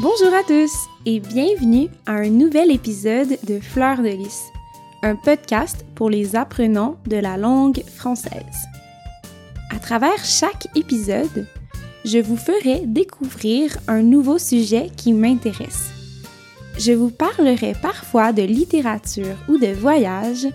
Bonjour 0.00 0.34
à 0.34 0.42
tous 0.42 0.88
et 1.06 1.20
bienvenue 1.20 1.88
à 2.04 2.14
un 2.14 2.28
nouvel 2.28 2.72
épisode 2.72 3.38
de 3.46 3.60
Fleurs 3.60 4.02
de 4.02 4.08
lys, 4.08 4.42
un 5.04 5.14
podcast 5.14 5.86
pour 5.94 6.10
les 6.10 6.34
apprenants 6.34 6.96
de 7.06 7.16
la 7.16 7.36
langue 7.36 7.80
française. 7.86 8.66
À 9.70 9.78
travers 9.78 10.24
chaque 10.24 10.66
épisode, 10.74 11.46
je 12.04 12.18
vous 12.18 12.36
ferai 12.36 12.80
découvrir 12.86 13.76
un 13.86 14.02
nouveau 14.02 14.38
sujet 14.38 14.90
qui 14.96 15.12
m'intéresse. 15.12 15.90
Je 16.76 16.90
vous 16.90 17.10
parlerai 17.10 17.74
parfois 17.80 18.32
de 18.32 18.42
littérature 18.42 19.36
ou 19.48 19.58
de 19.58 19.72
voyage 19.72 20.48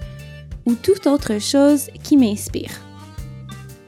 ou 0.66 0.76
toute 0.76 1.08
autre 1.08 1.40
chose 1.40 1.88
qui 2.04 2.18
m'inspire. 2.18 2.82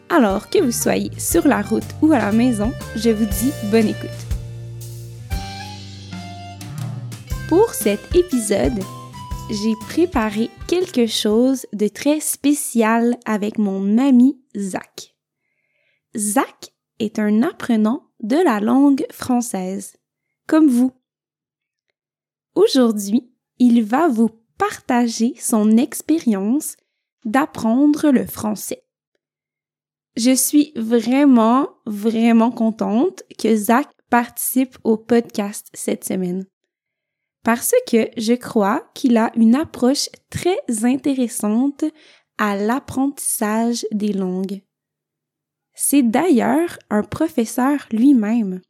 Alors 0.09 0.49
que 0.49 0.59
vous 0.59 0.71
soyez 0.71 1.11
sur 1.18 1.45
la 1.45 1.61
route 1.61 1.83
ou 2.02 2.13
à 2.13 2.20
la 2.20 2.31
maison, 2.31 2.71
je 2.95 3.09
vous 3.09 3.25
dis 3.25 3.52
bonne 3.70 3.89
écoute. 3.89 4.30
Pour 7.51 7.73
cet 7.73 8.15
épisode, 8.15 8.79
j'ai 9.50 9.73
préparé 9.89 10.50
quelque 10.69 11.05
chose 11.05 11.65
de 11.73 11.89
très 11.89 12.21
spécial 12.21 13.18
avec 13.25 13.57
mon 13.57 13.97
ami 13.97 14.42
Zach. 14.55 15.18
Zach 16.15 16.73
est 17.00 17.19
un 17.19 17.43
apprenant 17.43 18.04
de 18.21 18.37
la 18.37 18.61
langue 18.61 19.06
française, 19.11 19.97
comme 20.47 20.69
vous. 20.69 20.93
Aujourd'hui, 22.56 23.33
il 23.59 23.83
va 23.83 24.07
vous 24.07 24.29
partager 24.57 25.33
son 25.37 25.75
expérience 25.75 26.78
d'apprendre 27.25 28.11
le 28.11 28.25
français. 28.25 28.86
Je 30.15 30.33
suis 30.33 30.71
vraiment, 30.78 31.68
vraiment 31.86 32.52
contente 32.52 33.23
que 33.38 33.53
Zach 33.58 33.89
participe 34.09 34.78
au 34.86 34.95
podcast 34.95 35.67
cette 35.73 36.06
semaine 36.06 36.45
parce 37.44 37.73
que 37.88 38.09
je 38.17 38.34
crois 38.34 38.89
qu'il 38.94 39.17
a 39.17 39.31
une 39.36 39.56
approche 39.56 40.09
très 40.30 40.59
intéressante 40.84 41.83
à 42.38 42.56
l'apprentissage 42.56 43.86
des 43.92 44.14
langues. 44.14 44.61
C'est 45.73 46.03
d'ailleurs 46.03 46.78
un 46.89 47.03
professeur 47.03 47.88
lui-même. 47.92 48.61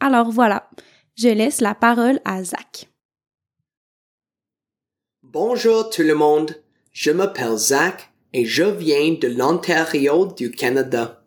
Alors 0.00 0.30
voilà, 0.30 0.68
je 1.16 1.28
laisse 1.28 1.60
la 1.60 1.74
parole 1.74 2.20
à 2.24 2.42
Zach. 2.42 2.88
Bonjour 5.22 5.90
tout 5.90 6.02
le 6.02 6.14
monde, 6.14 6.62
je 6.92 7.10
m'appelle 7.10 7.56
Zach 7.56 8.12
et 8.32 8.44
je 8.44 8.64
viens 8.64 9.14
de 9.14 9.28
l'Ontario 9.28 10.26
du 10.26 10.50
Canada. 10.50 11.23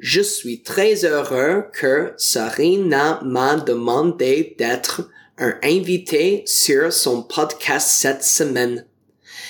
Je 0.00 0.22
suis 0.22 0.62
très 0.62 1.04
heureux 1.04 1.64
que 1.74 2.14
Sarina 2.16 3.20
m'a 3.22 3.56
demandé 3.56 4.56
d'être 4.58 5.10
un 5.36 5.58
invité 5.62 6.42
sur 6.46 6.90
son 6.90 7.22
podcast 7.22 7.86
cette 7.86 8.24
semaine. 8.24 8.86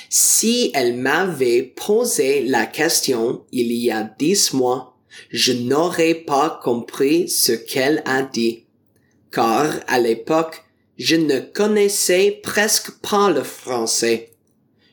Si 0.08 0.72
elle 0.74 0.96
m'avait 0.96 1.62
posé 1.62 2.42
la 2.42 2.66
question 2.66 3.44
il 3.52 3.70
y 3.70 3.92
a 3.92 4.02
dix 4.18 4.52
mois, 4.52 4.96
je 5.30 5.52
n'aurais 5.52 6.14
pas 6.14 6.58
compris 6.64 7.28
ce 7.28 7.52
qu'elle 7.52 8.02
a 8.04 8.22
dit. 8.22 8.64
Car 9.30 9.72
à 9.86 10.00
l'époque, 10.00 10.64
je 10.98 11.14
ne 11.14 11.38
connaissais 11.38 12.40
presque 12.42 12.90
pas 13.02 13.30
le 13.30 13.44
français. 13.44 14.32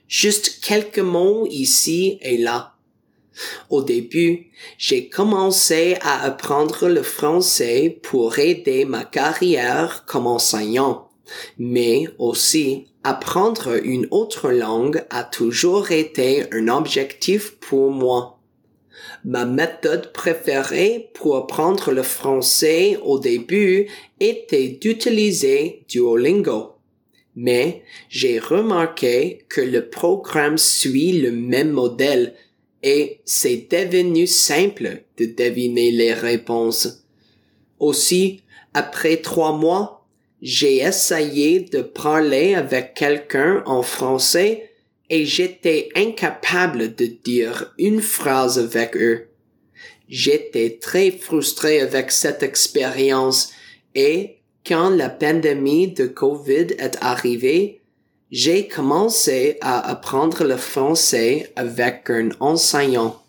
Juste 0.08 0.60
quelques 0.64 1.00
mots 1.00 1.48
ici 1.50 2.20
et 2.22 2.38
là. 2.38 2.77
Au 3.70 3.82
début, 3.82 4.48
j'ai 4.78 5.10
commencé 5.10 5.98
à 6.02 6.24
apprendre 6.24 6.88
le 6.88 7.04
français 7.04 8.00
pour 8.02 8.40
aider 8.40 8.86
ma 8.86 9.04
carrière 9.04 10.06
comme 10.06 10.28
enseignant, 10.28 11.10
mais 11.58 12.08
aussi 12.18 12.88
apprendre 13.04 13.80
une 13.84 14.08
autre 14.12 14.52
langue 14.52 15.06
a 15.10 15.24
toujours 15.24 15.92
été 15.92 16.46
un 16.52 16.68
objectif 16.68 17.56
pour 17.60 17.92
moi. 17.92 18.40
Ma 19.24 19.46
méthode 19.46 20.12
préférée 20.14 21.10
pour 21.14 21.38
apprendre 21.38 21.92
le 21.92 22.04
français 22.04 22.98
au 23.04 23.20
début 23.20 23.88
était 24.20 24.70
d'utiliser 24.70 25.84
Duolingo. 25.90 26.74
Mais 27.36 27.84
j'ai 28.10 28.40
remarqué 28.40 29.46
que 29.48 29.62
le 29.62 29.90
programme 29.90 30.58
suit 30.58 31.14
le 31.14 31.32
même 31.32 31.72
modèle 31.72 32.34
et 32.84 33.20
c'est 33.26 33.68
devenu 33.70 34.28
simple 34.28 35.04
de 35.18 35.26
deviner 35.26 35.92
les 35.92 36.14
réponses. 36.14 37.04
Aussi, 37.80 38.42
après 38.74 39.18
trois 39.18 39.54
mois, 39.54 40.06
j'ai 40.42 40.78
essayé 40.78 41.62
de 41.62 41.82
parler 41.82 42.54
avec 42.54 42.94
quelqu'un 42.94 43.64
en 43.66 43.82
français 43.82 44.72
et 45.10 45.26
j'étais 45.26 45.90
incapable 45.96 46.96
de 46.96 47.06
dire 47.06 47.74
une 47.78 48.02
phrase 48.02 48.60
avec 48.60 48.96
eux. 48.96 49.28
J'étais 50.10 50.78
très 50.80 51.12
frustré 51.12 51.82
avec 51.82 52.12
cette 52.12 52.44
expérience 52.44 53.52
et 53.96 54.38
quand 54.66 54.90
la 54.90 55.10
pandémie 55.10 55.88
de 55.88 56.08
Covid 56.08 56.76
est 56.78 56.98
arrivée, 57.02 57.82
j'ai 58.32 58.68
commencé 58.68 59.58
à 59.62 59.80
apprendre 59.90 60.44
le 60.44 60.58
français 60.58 61.52
avec 61.56 62.10
un 62.10 62.30
enseignant. 62.40 63.22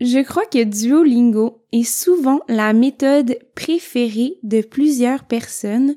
Je 0.00 0.22
crois 0.22 0.44
que 0.44 0.64
Duolingo 0.64 1.64
est 1.72 1.84
souvent 1.84 2.40
la 2.48 2.72
méthode 2.72 3.38
préférée 3.54 4.38
de 4.42 4.60
plusieurs 4.60 5.24
personnes 5.24 5.96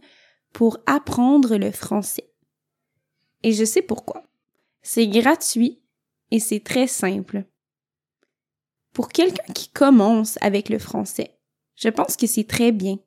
pour 0.54 0.78
apprendre 0.86 1.58
le 1.58 1.72
français. 1.72 2.30
Et 3.44 3.54
je 3.54 3.66
sais 3.66 3.82
pourquoi. 3.82 4.24
C'est 4.82 5.08
gratuit 5.08 5.82
et 6.32 6.40
c'est 6.40 6.62
très 6.62 6.88
simple. 6.88 7.44
Pour 8.94 9.10
quelqu'un 9.10 9.54
qui 9.54 9.70
commence 9.70 10.38
avec 10.42 10.70
le 10.70 10.80
français, 10.80 11.38
je 11.76 11.90
pense 11.90 12.16
que 12.16 12.28
c'est 12.28 12.48
très 12.48 12.72
bien. 12.72 12.98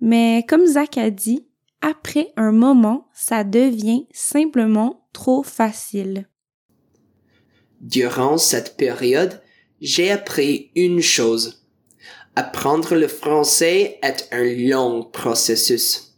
Mais 0.00 0.44
comme 0.48 0.66
Zach 0.66 0.96
a 0.96 1.10
dit, 1.10 1.46
après 1.84 2.32
un 2.38 2.50
moment, 2.50 3.10
ça 3.12 3.44
devient 3.44 4.06
simplement 4.10 5.06
trop 5.12 5.42
facile. 5.42 6.26
Durant 7.82 8.38
cette 8.38 8.78
période, 8.78 9.42
j'ai 9.82 10.10
appris 10.10 10.70
une 10.74 11.02
chose. 11.02 11.66
Apprendre 12.36 12.94
le 12.94 13.06
français 13.06 13.98
est 14.02 14.28
un 14.32 14.44
long 14.44 15.04
processus. 15.04 16.14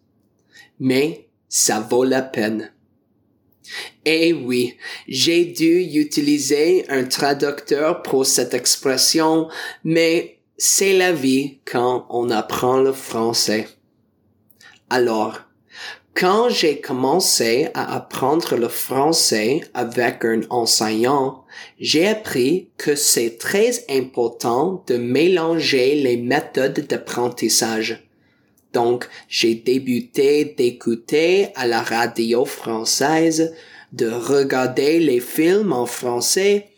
Mais 0.79 1.31
ça 1.49 1.81
vaut 1.81 2.05
la 2.05 2.23
peine. 2.23 2.73
Et 4.05 4.33
oui, 4.33 4.77
j'ai 5.09 5.47
dû 5.47 5.81
utiliser 5.81 6.89
un 6.89 7.03
traducteur 7.03 8.05
pour 8.05 8.25
cette 8.25 8.55
expression, 8.55 9.49
mais 9.83 10.39
c'est 10.57 10.97
la 10.97 11.13
vie 11.13 11.59
quand 11.65 12.07
on 12.09 12.31
apprend 12.31 12.79
le 12.79 12.93
français. 12.93 13.67
Alors, 14.89 15.46
quand 16.17 16.49
j'ai 16.49 16.81
commencé 16.81 17.69
à 17.75 17.95
apprendre 17.95 18.57
le 18.57 18.69
français 18.69 19.61
avec 19.75 20.25
un 20.25 20.41
enseignant, 20.49 21.45
j'ai 21.79 22.09
appris 22.09 22.71
que 22.79 22.95
c'est 22.95 23.37
très 23.37 23.85
important 23.91 24.83
de 24.87 24.97
mélanger 24.97 25.95
les 25.95 26.17
méthodes 26.17 26.87
d'apprentissage. 26.89 28.09
Donc, 28.73 29.07
j'ai 29.29 29.55
débuté 29.55 30.55
d'écouter 30.57 31.49
à 31.55 31.67
la 31.67 31.83
radio 31.83 32.47
française, 32.47 33.55
de 33.93 34.11
regarder 34.11 34.99
les 34.99 35.21
films 35.21 35.73
en 35.73 35.85
français 35.85 36.69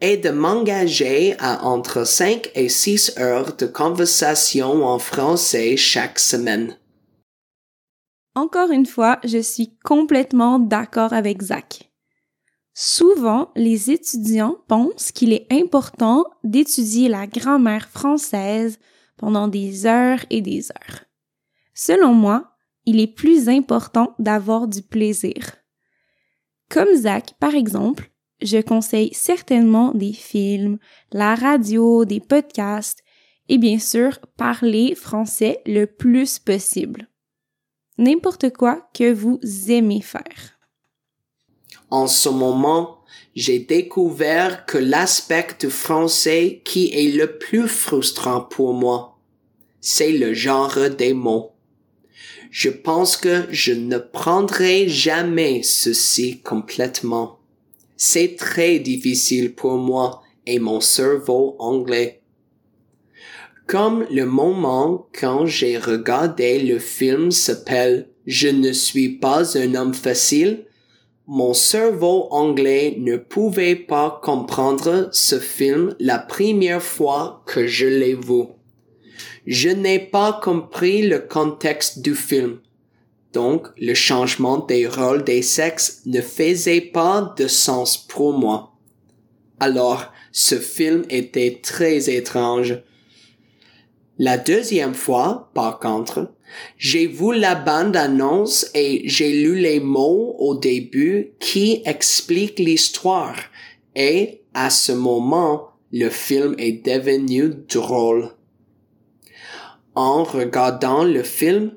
et 0.00 0.16
de 0.16 0.30
m'engager 0.30 1.36
à 1.38 1.64
entre 1.64 2.04
5 2.04 2.50
et 2.56 2.68
6 2.68 3.14
heures 3.18 3.54
de 3.56 3.66
conversation 3.66 4.84
en 4.84 4.98
français 4.98 5.76
chaque 5.76 6.18
semaine. 6.18 6.77
Encore 8.38 8.70
une 8.70 8.86
fois, 8.86 9.18
je 9.24 9.38
suis 9.38 9.76
complètement 9.82 10.60
d'accord 10.60 11.12
avec 11.12 11.42
Zach. 11.42 11.90
Souvent, 12.72 13.50
les 13.56 13.90
étudiants 13.90 14.58
pensent 14.68 15.10
qu'il 15.10 15.32
est 15.32 15.48
important 15.50 16.24
d'étudier 16.44 17.08
la 17.08 17.26
grammaire 17.26 17.88
française 17.88 18.78
pendant 19.16 19.48
des 19.48 19.86
heures 19.86 20.24
et 20.30 20.40
des 20.40 20.70
heures. 20.70 21.00
Selon 21.74 22.14
moi, 22.14 22.52
il 22.86 23.00
est 23.00 23.12
plus 23.12 23.48
important 23.48 24.14
d'avoir 24.20 24.68
du 24.68 24.82
plaisir. 24.82 25.56
Comme 26.70 26.94
Zach, 26.94 27.34
par 27.40 27.56
exemple, 27.56 28.08
je 28.40 28.58
conseille 28.58 29.12
certainement 29.14 29.90
des 29.94 30.12
films, 30.12 30.78
la 31.10 31.34
radio, 31.34 32.04
des 32.04 32.20
podcasts 32.20 33.02
et 33.48 33.58
bien 33.58 33.80
sûr 33.80 34.20
parler 34.36 34.94
français 34.94 35.60
le 35.66 35.86
plus 35.86 36.38
possible 36.38 37.08
n'importe 37.98 38.50
quoi 38.50 38.88
que 38.94 39.12
vous 39.12 39.40
aimez 39.68 40.00
faire. 40.00 40.58
En 41.90 42.06
ce 42.06 42.28
moment, 42.28 42.98
j'ai 43.34 43.58
découvert 43.58 44.66
que 44.66 44.78
l'aspect 44.78 45.68
français 45.68 46.62
qui 46.64 46.92
est 46.92 47.16
le 47.16 47.38
plus 47.38 47.68
frustrant 47.68 48.40
pour 48.40 48.74
moi, 48.74 49.18
c'est 49.80 50.12
le 50.12 50.34
genre 50.34 50.90
des 50.90 51.14
mots. 51.14 51.52
Je 52.50 52.70
pense 52.70 53.16
que 53.16 53.44
je 53.50 53.72
ne 53.72 53.98
prendrai 53.98 54.88
jamais 54.88 55.62
ceci 55.62 56.40
complètement. 56.40 57.38
C'est 57.96 58.36
très 58.36 58.78
difficile 58.78 59.54
pour 59.54 59.76
moi 59.76 60.22
et 60.46 60.58
mon 60.58 60.80
cerveau 60.80 61.56
anglais. 61.58 62.17
Comme 63.68 64.06
le 64.10 64.24
moment 64.24 65.08
quand 65.12 65.44
j'ai 65.44 65.76
regardé 65.76 66.58
le 66.58 66.78
film 66.78 67.30
s'appelle 67.30 68.08
Je 68.26 68.48
ne 68.48 68.72
suis 68.72 69.10
pas 69.10 69.58
un 69.58 69.74
homme 69.74 69.92
facile, 69.92 70.64
mon 71.26 71.52
cerveau 71.52 72.28
anglais 72.30 72.94
ne 72.96 73.18
pouvait 73.18 73.76
pas 73.76 74.20
comprendre 74.22 75.10
ce 75.12 75.38
film 75.38 75.94
la 76.00 76.18
première 76.18 76.82
fois 76.82 77.42
que 77.44 77.66
je 77.66 77.84
l'ai 77.86 78.14
vu. 78.14 78.44
Je 79.46 79.68
n'ai 79.68 79.98
pas 79.98 80.40
compris 80.42 81.06
le 81.06 81.18
contexte 81.18 82.00
du 82.00 82.14
film. 82.14 82.60
Donc, 83.34 83.66
le 83.76 83.92
changement 83.92 84.60
des 84.60 84.86
rôles 84.86 85.24
des 85.24 85.42
sexes 85.42 86.00
ne 86.06 86.22
faisait 86.22 86.80
pas 86.80 87.34
de 87.36 87.46
sens 87.46 87.98
pour 87.98 88.32
moi. 88.32 88.72
Alors, 89.60 90.10
ce 90.32 90.54
film 90.54 91.04
était 91.10 91.60
très 91.62 92.08
étrange. 92.08 92.78
La 94.18 94.36
deuxième 94.36 94.94
fois, 94.94 95.50
par 95.54 95.78
contre, 95.78 96.32
j'ai 96.76 97.06
vu 97.06 97.34
la 97.34 97.54
bande-annonce 97.54 98.68
et 98.74 99.02
j'ai 99.08 99.32
lu 99.32 99.56
les 99.56 99.78
mots 99.78 100.34
au 100.38 100.56
début 100.56 101.34
qui 101.38 101.82
expliquent 101.84 102.58
l'histoire 102.58 103.36
et 103.94 104.42
à 104.54 104.70
ce 104.70 104.92
moment, 104.92 105.68
le 105.92 106.08
film 106.08 106.56
est 106.58 106.84
devenu 106.84 107.50
drôle. 107.68 108.30
En 109.94 110.24
regardant 110.24 111.04
le 111.04 111.22
film, 111.22 111.72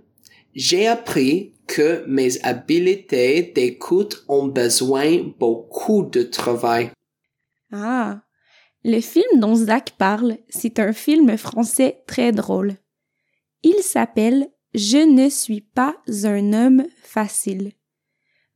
j'ai 0.55 0.87
appris 0.87 1.53
que 1.67 2.03
mes 2.07 2.41
habiletés 2.43 3.51
d'écoute 3.55 4.23
ont 4.27 4.47
besoin 4.47 5.19
beaucoup 5.39 6.03
de 6.03 6.23
travail. 6.23 6.91
Ah, 7.71 8.21
le 8.83 8.99
film 8.99 9.39
dont 9.39 9.55
Zach 9.55 9.91
parle, 9.97 10.37
c'est 10.49 10.79
un 10.79 10.93
film 10.93 11.37
français 11.37 12.03
très 12.07 12.31
drôle. 12.31 12.77
Il 13.63 13.81
s'appelle 13.83 14.49
Je 14.73 14.97
ne 14.97 15.29
suis 15.29 15.61
pas 15.61 15.95
un 16.23 16.53
homme 16.53 16.85
facile. 17.03 17.73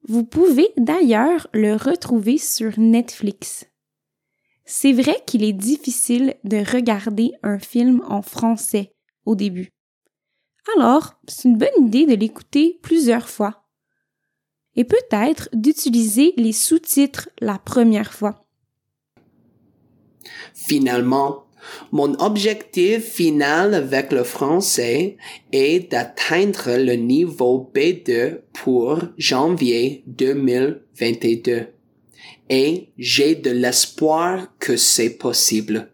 Vous 0.07 0.23
pouvez 0.23 0.69
d'ailleurs 0.77 1.47
le 1.53 1.75
retrouver 1.75 2.37
sur 2.37 2.79
Netflix. 2.79 3.65
C'est 4.65 4.93
vrai 4.93 5.21
qu'il 5.27 5.43
est 5.43 5.53
difficile 5.53 6.35
de 6.43 6.57
regarder 6.57 7.31
un 7.43 7.59
film 7.59 8.01
en 8.07 8.23
français 8.23 8.95
au 9.25 9.35
début. 9.35 9.69
Alors, 10.75 11.13
c'est 11.27 11.47
une 11.47 11.57
bonne 11.57 11.87
idée 11.87 12.07
de 12.07 12.15
l'écouter 12.15 12.79
plusieurs 12.81 13.29
fois. 13.29 13.67
Et 14.75 14.83
peut-être 14.83 15.49
d'utiliser 15.53 16.33
les 16.37 16.51
sous-titres 16.51 17.29
la 17.39 17.59
première 17.59 18.11
fois. 18.11 18.44
Finalement, 20.53 21.45
mon 21.91 22.13
objectif 22.19 23.03
final 23.03 23.73
avec 23.73 24.11
le 24.11 24.23
français 24.23 25.17
est 25.51 25.91
d'atteindre 25.91 26.77
le 26.77 26.93
niveau 26.93 27.71
B2 27.73 28.39
pour 28.53 29.01
janvier 29.17 30.03
2022. 30.07 31.67
Et 32.49 32.89
j'ai 32.97 33.35
de 33.35 33.49
l'espoir 33.49 34.47
que 34.59 34.77
c'est 34.77 35.17
possible. 35.17 35.89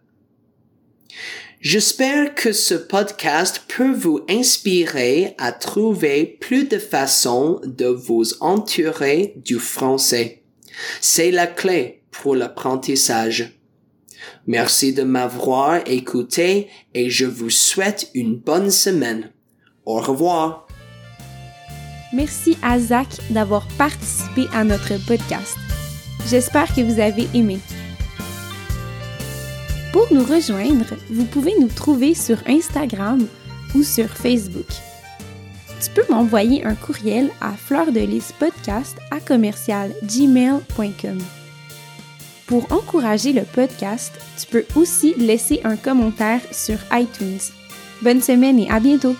J'espère 1.60 2.34
que 2.34 2.52
ce 2.52 2.74
podcast 2.74 3.62
peut 3.68 3.92
vous 3.92 4.20
inspirer 4.28 5.34
à 5.38 5.52
trouver 5.52 6.26
plus 6.40 6.64
de 6.64 6.78
façons 6.78 7.60
de 7.64 7.86
vous 7.86 8.24
entourer 8.40 9.34
du 9.36 9.60
français. 9.60 10.42
C'est 11.00 11.30
la 11.30 11.46
clé 11.46 12.02
pour 12.10 12.34
l'apprentissage. 12.34 13.61
Merci 14.46 14.92
de 14.92 15.02
m'avoir 15.02 15.80
écouté 15.86 16.68
et 16.94 17.10
je 17.10 17.26
vous 17.26 17.50
souhaite 17.50 18.10
une 18.14 18.36
bonne 18.36 18.70
semaine. 18.70 19.30
Au 19.84 20.00
revoir. 20.00 20.66
Merci 22.12 22.58
à 22.62 22.78
Zach 22.78 23.08
d'avoir 23.30 23.66
participé 23.78 24.46
à 24.52 24.64
notre 24.64 24.94
podcast. 25.06 25.56
J'espère 26.28 26.74
que 26.74 26.82
vous 26.82 27.00
avez 27.00 27.26
aimé. 27.34 27.58
Pour 29.92 30.12
nous 30.12 30.24
rejoindre, 30.24 30.94
vous 31.10 31.24
pouvez 31.24 31.52
nous 31.58 31.68
trouver 31.68 32.14
sur 32.14 32.38
Instagram 32.46 33.26
ou 33.74 33.82
sur 33.82 34.08
Facebook. 34.08 34.66
Tu 35.82 35.90
peux 35.90 36.04
m'envoyer 36.10 36.64
un 36.64 36.74
courriel 36.74 37.30
à 37.40 37.52
fleurdelispodcast 37.52 38.96
à 39.10 39.20
commercial 39.20 39.92
gmail.com. 40.04 41.18
Pour 42.52 42.70
encourager 42.70 43.32
le 43.32 43.44
podcast, 43.44 44.12
tu 44.38 44.46
peux 44.46 44.66
aussi 44.74 45.14
laisser 45.16 45.62
un 45.64 45.74
commentaire 45.74 46.42
sur 46.50 46.76
iTunes. 46.92 47.40
Bonne 48.02 48.20
semaine 48.20 48.58
et 48.58 48.68
à 48.68 48.78
bientôt! 48.78 49.16